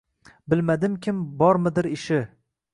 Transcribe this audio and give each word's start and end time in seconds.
Bilmadimkim, 0.53 1.21
bormidir 1.43 1.93
ishi 2.01 2.21